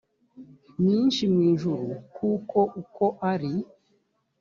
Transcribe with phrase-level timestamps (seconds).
[0.85, 3.53] nyinshi mu ijuru kuko uko ari